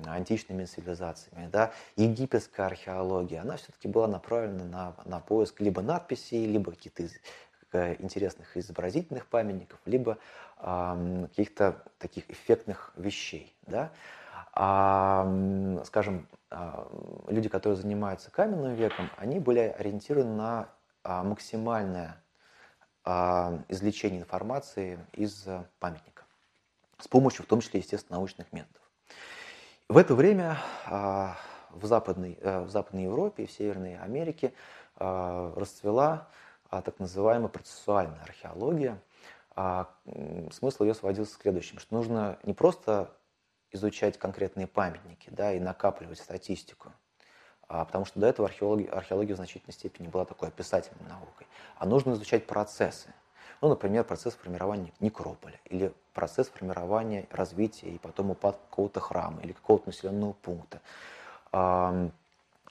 античными 0.06 0.66
цивилизациями, 0.66 1.50
да, 1.52 1.72
египетская 1.96 2.66
археология, 2.66 3.42
она 3.42 3.58
все-таки 3.58 3.88
была 3.88 4.08
направлена 4.08 4.66
на, 4.66 4.96
на 5.06 5.20
поиск 5.20 5.60
либо 5.62 5.82
надписей, 5.82 6.46
либо 6.46 6.72
каких-то 6.72 7.08
интересных 7.74 8.58
изобразительных 8.58 9.28
памятников, 9.28 9.80
либо 9.86 10.18
э, 10.58 11.28
каких-то 11.30 11.84
таких 11.98 12.30
эффектных 12.30 12.92
вещей. 12.96 13.56
Да? 13.68 13.92
А, 14.54 15.26
скажем, 15.86 16.28
э, 16.52 16.86
люди, 17.28 17.50
которые 17.50 17.78
занимаются 17.78 18.32
каменным 18.32 18.74
веком, 18.74 19.10
они 19.18 19.40
были 19.40 19.60
ориентированы 19.60 20.36
на 20.36 20.70
э, 21.04 21.24
максимальное 21.24 22.22
э, 23.06 23.60
извлечение 23.70 24.20
информации 24.20 25.00
из 25.14 25.48
памятника 25.80 26.24
с 26.98 27.08
помощью, 27.08 27.46
в 27.46 27.48
том 27.48 27.62
числе, 27.62 27.80
естественно, 27.80 28.18
научных 28.18 28.52
методов. 28.52 28.82
В 29.88 29.96
это 29.96 30.14
время 30.14 30.58
в 30.86 31.86
Западной, 31.86 32.38
в 32.42 32.70
Западной 32.70 33.04
Европе 33.04 33.44
и 33.44 33.46
в 33.48 33.52
Северной 33.52 33.98
Америке 33.98 34.54
расцвела 34.98 36.28
а, 36.28 36.28
так 36.70 37.00
называемая 37.00 37.50
процессуальная 37.50 38.22
археология. 38.22 39.02
А, 39.56 39.90
смысл 40.52 40.84
ее 40.84 40.94
сводился 40.94 41.38
к 41.38 41.42
следующему, 41.42 41.80
что 41.80 41.94
нужно 41.94 42.38
не 42.44 42.54
просто 42.54 43.12
изучать 43.72 44.18
конкретные 44.18 44.68
памятники 44.68 45.30
да, 45.30 45.54
и 45.54 45.60
накапливать 45.60 46.20
статистику, 46.20 46.94
а, 47.68 47.86
потому 47.86 48.06
что 48.06 48.20
до 48.20 48.28
этого 48.28 48.48
археология, 48.48 48.90
археология 48.92 49.34
в 49.34 49.38
значительной 49.38 49.74
степени 49.74 50.08
была 50.08 50.26
такой 50.26 50.48
описательной 50.48 51.08
наукой, 51.10 51.48
а 51.78 51.86
нужно 51.86 52.14
изучать 52.14 52.48
процессы. 52.48 53.14
Ну, 53.62 53.68
например, 53.68 54.06
процесс 54.06 54.36
формирования 54.36 54.94
некрополя 55.02 55.60
или 55.66 55.94
процесс 56.14 56.48
формирования, 56.48 57.28
развития 57.30 57.90
и 57.90 57.98
потом 57.98 58.32
упадка 58.32 58.62
какого-то 58.70 59.02
храма 59.02 59.42
или 59.42 59.52
какого-то 59.52 59.88
населенного 59.88 60.34
пункта 60.34 60.82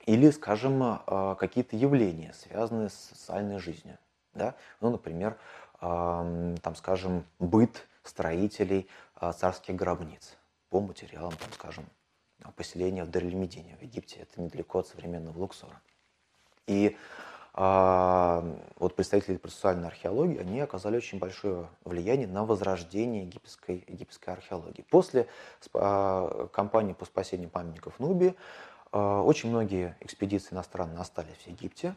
или, 0.09 0.31
скажем, 0.31 0.83
а, 0.83 1.35
какие-то 1.35 1.77
явления, 1.77 2.33
связанные 2.33 2.89
с 2.89 2.95
социальной 2.95 3.59
жизнью. 3.59 3.99
Да? 4.33 4.55
Ну, 4.81 4.91
например, 4.91 5.37
там, 5.81 6.75
скажем, 6.77 7.25
быт 7.39 7.87
строителей 8.03 8.89
а, 9.15 9.33
царских 9.33 9.77
гробниц 9.77 10.37
по 10.71 10.81
материалам, 10.81 11.33
там, 11.33 11.53
скажем, 11.53 11.85
поселения 12.57 13.05
в 13.05 13.11
Дарлимедине 13.11 13.77
в 13.77 13.83
Египте. 13.83 14.21
Это 14.21 14.41
недалеко 14.41 14.79
от 14.79 14.89
современного 14.89 15.39
Луксора. 15.39 15.79
И 16.67 16.97
а, 17.53 18.45
вот 18.77 18.97
представители 18.97 19.37
процессуальной 19.37 19.89
археологии, 19.89 20.39
они 20.39 20.61
оказали 20.61 20.97
очень 20.97 21.19
большое 21.19 21.69
влияние 21.85 22.29
на 22.29 22.47
возрождение 22.47 23.25
египетской, 23.25 23.85
египетской 23.87 24.31
археологии. 24.31 24.87
После 24.89 25.29
кампании 25.71 26.95
по 26.95 27.05
спасению 27.05 27.51
памятников 27.51 28.01
Нубии 28.01 28.35
очень 28.93 29.51
многие 29.51 29.97
экспедиции 30.01 30.55
иностранные 30.55 31.01
остались 31.01 31.37
в 31.37 31.47
Египте, 31.47 31.95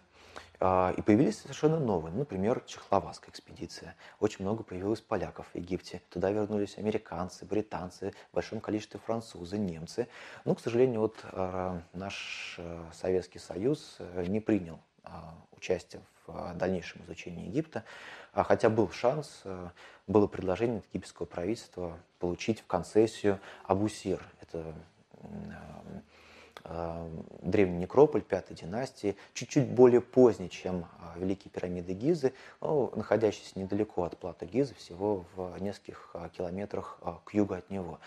а, 0.63 0.93
и 0.95 1.01
появились 1.01 1.39
совершенно 1.39 1.79
новые. 1.79 2.13
Например, 2.13 2.62
чехословацкая 2.67 3.31
экспедиция. 3.31 3.95
Очень 4.19 4.45
много 4.45 4.62
появилось 4.62 5.01
поляков 5.01 5.48
в 5.51 5.55
Египте. 5.55 6.03
Туда 6.10 6.29
вернулись 6.29 6.77
американцы, 6.77 7.45
британцы, 7.45 8.13
в 8.31 8.36
большом 8.36 8.60
количестве 8.60 9.00
французы, 9.03 9.57
немцы. 9.57 10.07
Но, 10.45 10.53
к 10.53 10.60
сожалению, 10.60 11.00
вот 11.01 11.17
а, 11.24 11.81
наш 11.93 12.60
Советский 12.93 13.39
Союз 13.39 13.95
э, 14.00 14.25
не 14.27 14.39
принял 14.39 14.79
участие 15.57 16.03
в 16.27 16.53
дальнейшем 16.53 17.01
изучении 17.05 17.48
Египта. 17.48 17.83
Хотя 18.33 18.69
был 18.69 18.91
шанс, 18.91 19.41
э, 19.45 19.69
было 20.05 20.27
предложение 20.27 20.79
от 20.79 20.86
египетского 20.86 21.25
правительства 21.25 21.98
получить 22.19 22.62
в 22.62 22.67
концессию 22.67 23.39
Абусир. 23.63 24.24
Это 24.41 24.75
Э, 25.24 26.00
древний 27.41 27.77
некрополь 27.77 28.21
пятой 28.21 28.55
династии, 28.55 29.15
чуть-чуть 29.33 29.67
более 29.67 30.01
поздний, 30.01 30.49
чем 30.49 30.85
э, 31.15 31.19
Великие 31.19 31.51
пирамиды 31.51 31.93
Гизы, 31.93 32.33
находящийся 32.61 33.59
недалеко 33.59 34.03
от 34.03 34.17
плато 34.17 34.45
Гизы, 34.45 34.75
всего 34.75 35.25
в 35.35 35.57
нескольких 35.59 36.11
э, 36.13 36.29
километрах 36.35 36.99
к 37.25 37.33
югу 37.33 37.55
от 37.55 37.69
него. 37.69 37.99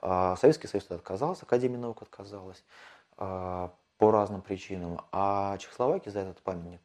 Советский 0.00 0.68
Союз 0.68 0.90
отказался, 0.90 1.44
Академия 1.44 1.78
наук 1.78 2.02
отказалась 2.02 2.62
по 3.16 3.70
разным 3.98 4.42
причинам, 4.42 5.00
а 5.10 5.56
Чехословакия 5.56 6.12
за 6.12 6.20
этот 6.20 6.40
памятник 6.42 6.80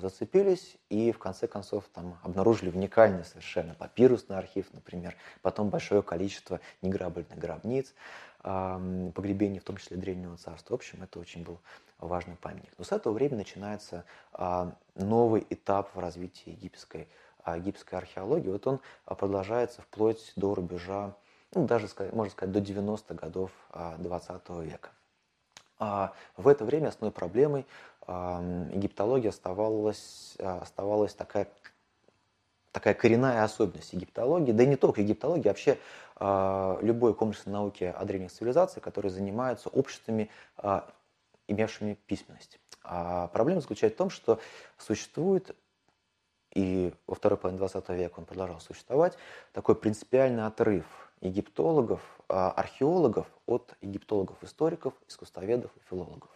зацепились 0.00 0.76
и 0.88 1.12
в 1.12 1.18
конце 1.18 1.46
концов 1.46 1.84
там 1.92 2.18
обнаружили 2.22 2.70
уникальный 2.70 3.24
совершенно 3.24 3.74
папирусный 3.74 4.36
архив, 4.36 4.66
например, 4.72 5.16
потом 5.42 5.70
большое 5.70 6.02
количество 6.02 6.60
неграбельных 6.82 7.38
гробниц, 7.38 7.94
погребений, 8.42 9.58
в 9.58 9.64
том 9.64 9.76
числе 9.76 9.96
Древнего 9.96 10.36
Царства. 10.36 10.74
В 10.74 10.76
общем, 10.76 11.02
это 11.02 11.18
очень 11.18 11.44
был 11.44 11.60
важный 11.98 12.36
памятник. 12.36 12.72
Но 12.78 12.84
с 12.84 12.92
этого 12.92 13.12
времени 13.12 13.38
начинается 13.38 14.04
а, 14.32 14.74
новый 14.94 15.46
этап 15.50 15.94
в 15.94 15.98
развитии 15.98 16.50
египетской, 16.50 17.08
египетской 17.46 17.96
археологии. 17.96 18.48
Вот 18.48 18.66
он 18.66 18.80
продолжается 19.04 19.82
вплоть 19.82 20.32
до 20.36 20.54
рубежа, 20.54 21.14
ну, 21.54 21.66
даже, 21.66 21.88
можно 22.12 22.30
сказать, 22.30 22.52
до 22.52 22.60
90-х 22.60 23.14
годов 23.14 23.50
20 23.74 24.48
века. 24.60 24.90
В 25.78 26.46
это 26.46 26.64
время 26.66 26.88
основной 26.88 27.12
проблемой 27.12 27.66
египтологии 28.06 29.28
оставалась, 29.28 30.36
оставалась 30.38 31.14
такая, 31.14 31.48
такая 32.72 32.94
коренная 32.94 33.44
особенность 33.44 33.92
египтологии, 33.92 34.52
да 34.52 34.62
и 34.64 34.66
не 34.66 34.76
только 34.76 35.00
египтологии, 35.02 35.48
а 35.48 35.52
вообще 35.52 35.78
любой 36.84 37.14
комплексной 37.14 37.52
науки 37.52 37.84
о 37.84 38.04
древних 38.04 38.32
цивилизациях, 38.32 38.82
которые 38.82 39.10
занимаются 39.10 39.68
обществами, 39.68 40.30
имевшими 41.46 41.94
письменность. 42.06 42.58
А 42.82 43.28
проблема 43.28 43.60
заключается 43.60 43.96
в 43.96 43.98
том, 43.98 44.10
что 44.10 44.40
существует, 44.78 45.54
и 46.52 46.92
во 47.06 47.14
второй 47.14 47.38
половине 47.38 47.58
20 47.58 47.88
века 47.90 48.18
он 48.18 48.24
продолжал 48.24 48.60
существовать, 48.60 49.16
такой 49.52 49.76
принципиальный 49.76 50.46
отрыв 50.46 50.86
египтологов, 51.20 52.00
археологов 52.28 53.26
от 53.46 53.76
египтологов-историков, 53.82 54.94
искусствоведов 55.06 55.70
и 55.76 55.80
филологов. 55.88 56.30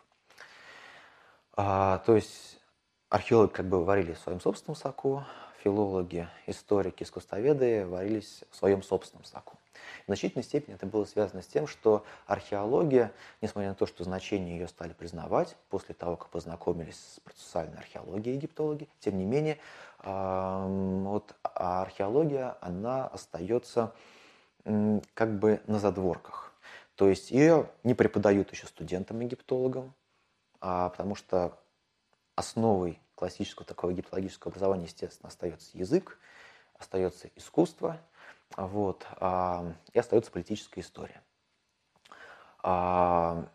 А, 1.56 1.98
то 1.98 2.16
есть 2.16 2.58
археологи 3.10 3.52
как 3.52 3.66
бы 3.66 3.84
варили 3.84 4.12
в 4.12 4.18
своем 4.18 4.40
собственном 4.40 4.76
соку, 4.76 5.24
филологи, 5.62 6.28
историки, 6.46 7.04
искусствоведы 7.04 7.86
варились 7.86 8.44
в 8.50 8.56
своем 8.56 8.82
собственном 8.82 9.24
соку. 9.24 9.56
В 10.02 10.06
значительной 10.06 10.44
степени 10.44 10.74
это 10.74 10.86
было 10.86 11.04
связано 11.04 11.42
с 11.42 11.46
тем, 11.46 11.66
что 11.66 12.04
археология, 12.26 13.12
несмотря 13.40 13.70
на 13.70 13.74
то, 13.74 13.86
что 13.86 14.04
значение 14.04 14.58
ее 14.58 14.68
стали 14.68 14.92
признавать 14.92 15.56
после 15.70 15.94
того, 15.94 16.16
как 16.16 16.28
познакомились 16.28 16.96
с 16.96 17.20
процессуальной 17.20 17.78
археологией 17.78 18.36
египтологи, 18.36 18.88
тем 19.00 19.16
не 19.16 19.24
менее, 19.24 19.58
вот 20.02 21.34
археология, 21.42 22.56
она 22.60 23.06
остается 23.06 23.92
как 25.14 25.38
бы 25.38 25.60
на 25.66 25.78
задворках. 25.78 26.52
То 26.94 27.08
есть 27.08 27.30
ее 27.30 27.68
не 27.82 27.94
преподают 27.94 28.52
еще 28.52 28.66
студентам-египтологам, 28.66 29.86
а, 29.86 30.03
потому 30.64 31.14
что 31.14 31.58
основой 32.36 32.98
классического 33.14 33.66
такого 33.66 33.90
египтологического 33.90 34.50
образования, 34.50 34.84
естественно, 34.84 35.28
остается 35.28 35.76
язык, 35.76 36.18
остается 36.78 37.28
искусство, 37.36 38.00
вот, 38.56 39.06
а, 39.16 39.72
и 39.92 39.98
остается 39.98 40.30
политическая 40.32 40.80
история. 40.80 41.22
А, 42.62 43.46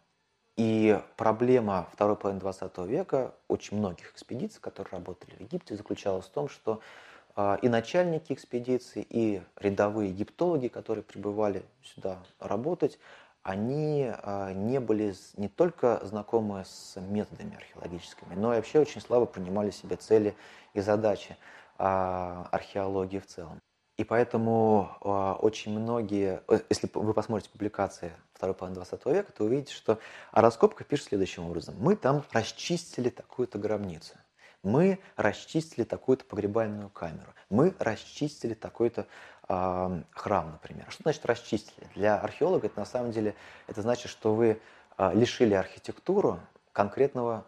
и 0.55 1.01
проблема 1.17 1.87
второй 1.93 2.15
половины 2.15 2.41
20 2.41 2.77
века 2.79 3.33
очень 3.47 3.77
многих 3.77 4.11
экспедиций, 4.11 4.61
которые 4.61 4.91
работали 4.91 5.35
в 5.35 5.39
Египте, 5.39 5.75
заключалась 5.75 6.25
в 6.25 6.31
том, 6.31 6.49
что 6.49 6.81
и 7.61 7.69
начальники 7.69 8.33
экспедиции, 8.33 9.05
и 9.09 9.41
рядовые 9.55 10.09
египтологи, 10.09 10.67
которые 10.67 11.03
прибывали 11.03 11.63
сюда 11.83 12.19
работать, 12.39 12.99
они 13.43 14.11
а, 14.11 14.53
не 14.53 14.79
были 14.79 15.15
не 15.37 15.47
только 15.47 15.99
знакомы 16.03 16.65
с 16.65 16.99
методами 16.99 17.55
археологическими, 17.55 18.35
но 18.35 18.53
и 18.53 18.57
вообще 18.57 18.79
очень 18.79 19.01
слабо 19.01 19.25
понимали 19.25 19.71
себе 19.71 19.95
цели 19.95 20.35
и 20.73 20.81
задачи 20.81 21.37
а, 21.77 22.47
археологии 22.51 23.19
в 23.19 23.25
целом. 23.25 23.59
И 23.97 24.05
поэтому 24.05 24.97
а, 25.01 25.33
очень 25.33 25.77
многие, 25.77 26.41
э, 26.47 26.59
если 26.69 26.89
вы 26.93 27.13
посмотрите 27.13 27.49
публикации 27.49 28.13
второй 28.33 28.55
половины 28.55 28.75
20 28.75 29.05
века, 29.07 29.31
то 29.33 29.43
увидите, 29.43 29.73
что 29.73 29.99
о 30.31 30.41
раскопках 30.41 30.87
пишет 30.87 31.07
следующим 31.07 31.45
образом. 31.45 31.75
Мы 31.79 31.97
там 31.97 32.23
расчистили 32.31 33.09
такую-то 33.09 33.57
гробницу. 33.57 34.15
Мы 34.63 34.99
расчистили 35.15 35.83
такую-то 35.83 36.25
погребальную 36.25 36.89
камеру. 36.89 37.33
Мы 37.49 37.73
расчистили 37.79 38.53
такой-то 38.53 39.07
храм, 39.49 40.51
например. 40.51 40.85
Что 40.89 41.03
значит 41.03 41.25
расчистили? 41.25 41.87
Для 41.95 42.19
археолога 42.19 42.67
это 42.67 42.79
на 42.79 42.85
самом 42.85 43.11
деле 43.11 43.35
это 43.67 43.81
значит, 43.81 44.11
что 44.11 44.35
вы 44.35 44.61
а, 44.95 45.11
лишили 45.13 45.55
архитектуру 45.55 46.39
конкретного 46.71 47.45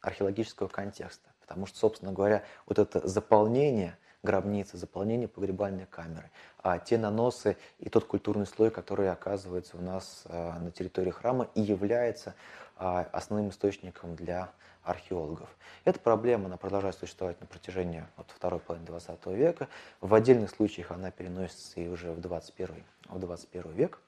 археологического 0.00 0.66
контекста. 0.66 1.30
Потому 1.40 1.66
что, 1.66 1.78
собственно 1.78 2.12
говоря, 2.12 2.42
вот 2.66 2.80
это 2.80 3.06
заполнение 3.06 3.96
гробницы, 4.22 4.76
заполнение 4.76 5.28
погребальной 5.28 5.86
камеры, 5.86 6.30
а 6.62 6.78
те 6.78 6.98
наносы 6.98 7.56
и 7.78 7.88
тот 7.88 8.04
культурный 8.04 8.46
слой, 8.46 8.70
который 8.70 9.10
оказывается 9.10 9.76
у 9.76 9.80
нас 9.80 10.24
а, 10.26 10.58
на 10.58 10.70
территории 10.70 11.10
храма 11.10 11.48
и 11.54 11.60
является 11.60 12.34
а, 12.76 13.08
основным 13.12 13.50
источником 13.50 14.16
для 14.16 14.50
археологов. 14.82 15.48
Эта 15.84 15.98
проблема 15.98 16.46
она 16.46 16.56
продолжает 16.56 16.96
существовать 16.96 17.40
на 17.40 17.46
протяжении 17.46 18.04
вот, 18.16 18.26
второй 18.34 18.60
половины 18.60 18.86
20 18.86 19.26
века. 19.26 19.68
В 20.00 20.14
отдельных 20.14 20.50
случаях 20.50 20.90
она 20.90 21.10
переносится 21.10 21.80
и 21.80 21.88
уже 21.88 22.12
в 22.12 22.20
21, 22.20 22.84
в 23.08 23.18
21 23.18 23.72
век. 23.72 23.98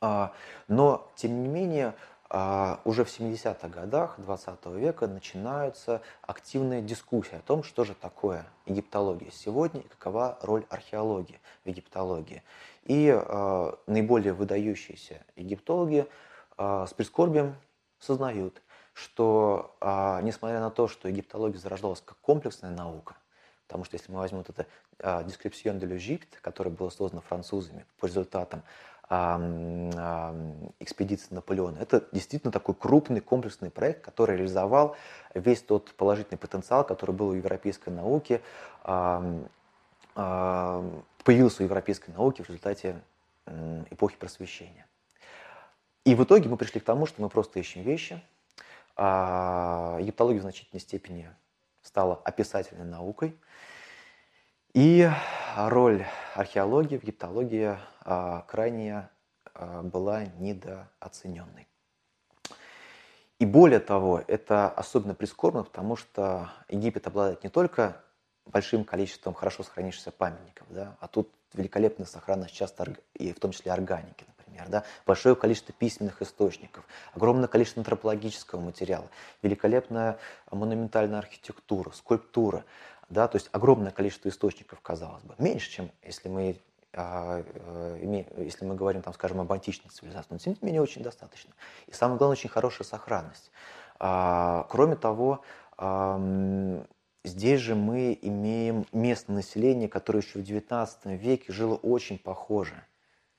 А, 0.00 0.34
но, 0.68 1.10
тем 1.16 1.42
не 1.42 1.48
менее, 1.48 1.94
а, 2.28 2.80
уже 2.84 3.04
в 3.04 3.08
70-х 3.08 3.68
годах 3.68 4.16
20 4.18 4.66
века 4.66 5.06
начинаются 5.06 6.02
активные 6.22 6.82
дискуссии 6.82 7.36
о 7.36 7.40
том, 7.40 7.62
что 7.62 7.84
же 7.84 7.94
такое 7.94 8.46
египтология 8.66 9.30
сегодня 9.30 9.80
и 9.80 9.88
какова 9.88 10.38
роль 10.42 10.64
археологии 10.68 11.40
в 11.64 11.68
египтологии. 11.68 12.42
И 12.84 13.08
э, 13.08 13.72
наиболее 13.86 14.32
выдающиеся 14.32 15.24
египтологи 15.36 16.06
э, 16.56 16.86
с 16.88 16.94
прискорбием 16.94 17.56
сознают, 17.98 18.60
что, 18.92 19.76
а, 19.80 20.20
несмотря 20.22 20.60
на 20.60 20.70
то, 20.70 20.88
что 20.88 21.08
египтология 21.08 21.58
зарождалась 21.58 22.00
как 22.00 22.16
комплексная 22.18 22.70
наука, 22.70 23.16
потому 23.66 23.84
что 23.84 23.96
если 23.96 24.10
мы 24.10 24.18
возьмем 24.18 24.38
вот 24.38 24.50
это 24.50 24.66
а, 24.98 25.22
«Description 25.22 25.78
de 25.78 25.86
l'Egypte», 25.86 26.38
которое 26.40 26.70
было 26.70 26.88
создано 26.88 27.20
французами 27.20 27.84
по 27.98 28.06
результатам 28.06 28.62
а, 28.62 28.64
а, 28.64 28.95
экспедиции 30.80 31.32
Наполеона, 31.32 31.78
это 31.78 32.08
действительно 32.10 32.50
такой 32.50 32.74
крупный 32.74 33.20
комплексный 33.20 33.70
проект, 33.70 34.04
который 34.04 34.36
реализовал 34.36 34.96
весь 35.32 35.62
тот 35.62 35.94
положительный 35.94 36.38
потенциал, 36.38 36.84
который 36.84 37.14
был 37.14 37.28
у 37.28 37.34
европейской 37.34 37.90
науки, 37.90 38.42
появился 38.82 41.62
у 41.62 41.66
европейской 41.66 42.10
науки 42.10 42.42
в 42.42 42.48
результате 42.48 43.00
эпохи 43.90 44.16
просвещения. 44.16 44.88
И 46.04 46.16
в 46.16 46.24
итоге 46.24 46.48
мы 46.48 46.56
пришли 46.56 46.80
к 46.80 46.84
тому, 46.84 47.06
что 47.06 47.22
мы 47.22 47.28
просто 47.28 47.60
ищем 47.60 47.82
вещи– 47.82 48.20
а 48.96 49.98
египтология 50.00 50.40
в 50.40 50.42
значительной 50.42 50.80
степени 50.80 51.30
стала 51.82 52.20
описательной 52.24 52.86
наукой. 52.86 53.36
И 54.76 55.08
роль 55.56 56.04
археологии 56.34 56.98
в 56.98 57.02
египтологии 57.02 57.78
а, 58.02 58.42
крайне 58.42 59.08
а, 59.54 59.80
была 59.82 60.26
недооцененной. 60.26 61.66
И 63.38 63.46
более 63.46 63.80
того, 63.80 64.22
это 64.26 64.68
особенно 64.68 65.14
прискорбно, 65.14 65.62
потому 65.62 65.96
что 65.96 66.50
Египет 66.68 67.06
обладает 67.06 67.42
не 67.42 67.48
только 67.48 68.02
большим 68.44 68.84
количеством 68.84 69.32
хорошо 69.32 69.62
сохранившихся 69.62 70.10
памятников, 70.10 70.66
да, 70.68 70.98
а 71.00 71.08
тут 71.08 71.32
великолепная 71.54 72.06
сохранность 72.06 72.54
часто, 72.54 72.96
и 73.14 73.32
в 73.32 73.40
том 73.40 73.52
числе 73.52 73.72
органики, 73.72 74.26
например, 74.36 74.68
да, 74.68 74.84
большое 75.06 75.36
количество 75.36 75.72
письменных 75.72 76.20
источников, 76.20 76.84
огромное 77.14 77.48
количество 77.48 77.80
антропологического 77.80 78.60
материала, 78.60 79.08
великолепная 79.40 80.18
монументальная 80.50 81.18
архитектура, 81.18 81.92
скульптура, 81.92 82.66
да, 83.08 83.28
то 83.28 83.36
есть 83.36 83.48
огромное 83.52 83.92
количество 83.92 84.28
источников, 84.28 84.80
казалось 84.80 85.22
бы, 85.22 85.34
меньше, 85.38 85.70
чем 85.70 85.90
если 86.02 86.28
мы 86.28 86.58
а, 86.92 87.44
э, 87.44 88.24
если 88.38 88.64
мы 88.64 88.74
говорим, 88.74 89.02
там, 89.02 89.12
скажем, 89.12 89.40
об 89.40 89.52
античной 89.52 89.90
цивилизации, 89.90 90.28
но 90.30 90.38
тем 90.38 90.54
не 90.54 90.58
менее 90.66 90.80
очень 90.80 91.02
достаточно. 91.02 91.52
И 91.86 91.92
самое 91.92 92.18
главное, 92.18 92.36
очень 92.36 92.48
хорошая 92.48 92.86
сохранность. 92.86 93.50
А, 93.98 94.66
кроме 94.70 94.96
того, 94.96 95.42
здесь 97.22 97.60
же 97.60 97.74
мы 97.74 98.18
имеем 98.22 98.86
местное 98.92 99.36
население, 99.36 99.90
которое 99.90 100.20
еще 100.20 100.38
в 100.38 100.42
XIX 100.42 101.16
веке 101.16 101.52
жило 101.52 101.74
очень 101.74 102.18
похоже 102.18 102.82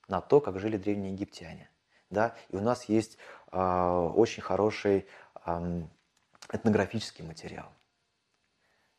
на 0.07 0.21
то, 0.21 0.39
как 0.39 0.59
жили 0.59 0.77
древние 0.77 1.13
египтяне. 1.13 1.71
Да? 2.11 2.35
И 2.49 2.55
у 2.55 2.61
нас 2.61 2.85
есть 2.85 3.17
э, 3.51 4.11
очень 4.15 4.43
хороший 4.43 5.07
этнографический 6.51 7.25
материал. 7.25 7.69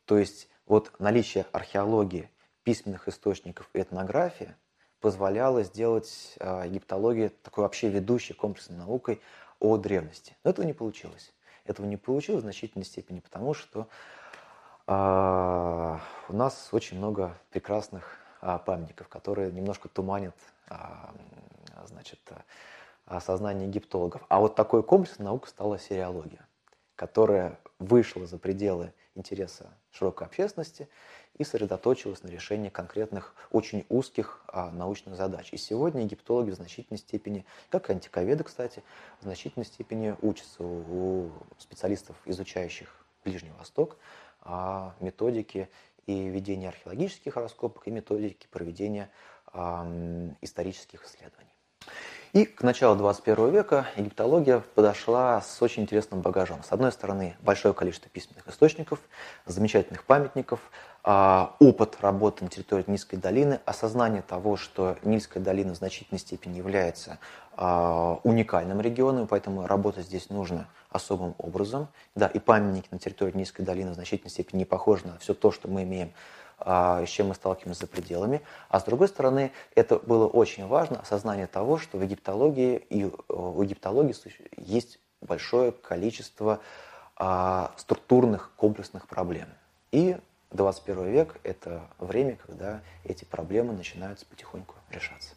То 0.05 0.19
есть 0.19 0.49
вот 0.69 0.93
наличие 0.99 1.47
археологии, 1.53 2.31
письменных 2.63 3.09
источников 3.09 3.69
и 3.73 3.81
этнографии 3.81 4.55
позволяло 5.01 5.63
сделать 5.63 6.35
э, 6.39 6.65
египтологию 6.67 7.31
такой 7.43 7.63
вообще 7.63 7.89
ведущей 7.89 8.35
комплексной 8.35 8.77
наукой 8.77 9.21
о 9.59 9.77
древности. 9.77 10.37
Но 10.45 10.51
этого 10.51 10.67
не 10.67 10.75
получилось. 10.75 11.33
Этого 11.65 11.87
не 11.87 11.97
получилось 11.97 12.41
в 12.41 12.45
значительной 12.45 12.85
степени 12.85 13.21
потому, 13.21 13.55
что 13.55 13.89
А, 14.91 16.01
у 16.31 16.33
нас 16.33 16.71
очень 16.73 16.97
много 16.97 17.37
прекрасных 17.51 18.17
а, 18.41 18.57
памятников, 18.57 19.09
которые 19.09 19.53
немножко 19.53 19.87
туманят 19.91 20.35
а, 20.67 21.13
значит, 21.85 22.21
сознание 23.21 23.69
египтологов. 23.69 24.23
А 24.31 24.41
вот 24.41 24.55
такой 24.55 24.83
комплекс 24.83 25.19
наук 25.19 25.47
стала 25.47 25.79
сериология, 25.79 26.47
которая 26.97 27.59
вышла 27.79 28.27
за 28.27 28.39
пределы 28.39 28.95
интереса 29.15 29.67
широкой 29.99 30.27
общественности 30.27 30.89
и 31.37 31.45
сосредоточилась 31.45 32.23
на 32.23 32.29
решении 32.29 32.69
конкретных, 32.69 33.35
очень 33.51 33.85
узких 33.89 34.43
а, 34.49 34.71
научных 34.71 35.17
задач. 35.17 35.49
И 35.53 35.57
сегодня 35.57 36.03
египтологи 36.03 36.51
в 36.51 36.55
значительной 36.55 36.99
степени, 36.99 37.45
как 37.71 37.91
и 37.91 37.93
антиковеды, 37.93 38.45
кстати, 38.45 38.83
в 39.21 39.25
значительной 39.25 39.67
степени 39.67 40.17
учатся 40.23 40.63
у, 40.63 41.27
у 41.27 41.31
специалистов, 41.59 42.17
изучающих 42.25 42.95
Ближний 43.25 43.53
Восток, 43.59 43.97
а, 44.43 44.95
методики 45.01 45.69
и 46.07 46.29
ведения 46.29 46.69
археологических 46.69 47.37
раскопок, 47.37 47.87
и 47.87 47.91
методики 47.91 48.47
проведения 48.51 49.11
а, 49.47 49.87
исторических 50.41 51.05
исследований. 51.05 51.51
И 52.35 52.45
к 52.45 52.63
началу 52.63 52.95
21 52.97 53.51
века 53.51 53.87
египтология 53.97 54.63
подошла 54.75 55.41
с 55.41 55.63
очень 55.63 55.85
интересным 55.85 56.21
багажом. 56.21 56.63
С 56.63 56.73
одной 56.73 56.93
стороны, 56.93 57.37
большое 57.41 57.73
количество 57.73 58.11
письменных 58.11 58.47
источников, 58.47 58.99
замечательных 59.47 60.05
памятников, 60.05 60.61
а, 61.03 61.57
опыт 61.59 61.97
работы 62.03 62.45
на 62.45 62.51
территории 62.51 62.85
Нильской 62.87 63.19
долины, 63.19 63.61
осознание 63.65 64.21
того, 64.21 64.59
что 64.59 64.99
Нильская 65.05 65.43
долина 65.43 65.73
в 65.73 65.77
значительной 65.77 66.19
степени 66.19 66.59
является 66.59 67.19
а, 67.57 68.21
уникальным 68.25 68.83
регионом, 68.83 69.27
поэтому 69.27 69.67
работать 69.67 70.05
здесь 70.05 70.29
нужно 70.29 70.69
особым 70.91 71.35
образом. 71.39 71.89
Да, 72.15 72.27
и 72.27 72.39
памятники 72.39 72.89
на 72.91 72.99
территории 72.99 73.35
Нильской 73.35 73.65
долины 73.65 73.93
в 73.93 73.95
значительной 73.95 74.31
степени 74.31 74.59
не 74.59 74.65
похожи 74.67 75.07
на 75.07 75.19
все 75.19 75.33
то, 75.33 75.51
что 75.51 75.67
мы 75.69 75.85
имеем 75.85 76.13
с 76.61 77.09
чем 77.09 77.29
мы 77.29 77.35
сталкиваемся 77.35 77.83
за 77.83 77.87
пределами. 77.87 78.43
А 78.69 78.81
с 78.81 78.85
другой 78.85 79.09
стороны, 79.09 79.53
это 79.75 79.99
было 79.99 80.27
очень 80.27 80.67
важно, 80.67 81.01
осознание 81.01 81.47
того, 81.47 81.79
что 81.79 81.99
в 81.99 82.03
египтологии 82.03 82.77
и 82.77 83.05
э, 83.05 83.11
у 83.29 83.63
египтологии 83.63 84.15
есть 84.57 84.99
большое 85.21 85.73
количество 85.73 86.61
а, 87.17 87.73
структурных 87.77 88.53
комплексных 88.57 89.09
проблем. 89.09 89.49
И 89.91 90.17
21 90.53 91.11
век– 91.11 91.37
это 91.43 91.83
время, 91.99 92.37
когда 92.37 92.81
эти 93.05 93.25
проблемы 93.25 93.73
начинают 93.73 94.25
потихоньку 94.27 94.75
решаться. 94.91 95.35